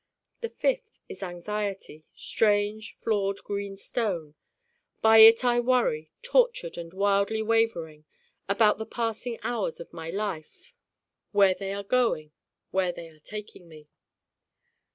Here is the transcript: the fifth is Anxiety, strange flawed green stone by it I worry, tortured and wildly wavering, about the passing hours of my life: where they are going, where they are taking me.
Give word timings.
the 0.39 0.49
fifth 0.49 0.99
is 1.07 1.21
Anxiety, 1.21 2.05
strange 2.15 2.91
flawed 2.95 3.37
green 3.43 3.77
stone 3.77 4.33
by 4.99 5.19
it 5.19 5.45
I 5.45 5.59
worry, 5.59 6.11
tortured 6.23 6.75
and 6.75 6.91
wildly 6.91 7.43
wavering, 7.43 8.05
about 8.49 8.79
the 8.79 8.87
passing 8.87 9.37
hours 9.43 9.79
of 9.79 9.93
my 9.93 10.09
life: 10.09 10.73
where 11.33 11.53
they 11.53 11.71
are 11.71 11.83
going, 11.83 12.31
where 12.71 12.91
they 12.91 13.09
are 13.09 13.19
taking 13.19 13.69
me. 13.69 13.89